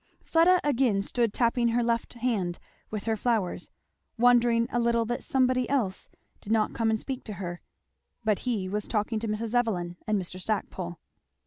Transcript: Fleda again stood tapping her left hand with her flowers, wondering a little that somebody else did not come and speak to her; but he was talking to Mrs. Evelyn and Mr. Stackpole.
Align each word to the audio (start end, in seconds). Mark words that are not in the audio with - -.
Fleda 0.23 0.59
again 0.63 1.03
stood 1.03 1.31
tapping 1.31 1.67
her 1.67 1.83
left 1.83 2.13
hand 2.15 2.57
with 2.89 3.03
her 3.03 3.15
flowers, 3.15 3.69
wondering 4.17 4.67
a 4.71 4.79
little 4.79 5.05
that 5.05 5.23
somebody 5.23 5.69
else 5.69 6.09
did 6.39 6.51
not 6.51 6.73
come 6.73 6.89
and 6.89 6.99
speak 6.99 7.23
to 7.25 7.33
her; 7.33 7.61
but 8.23 8.39
he 8.39 8.67
was 8.67 8.87
talking 8.87 9.19
to 9.19 9.27
Mrs. 9.27 9.53
Evelyn 9.53 9.97
and 10.07 10.19
Mr. 10.19 10.39
Stackpole. 10.39 10.97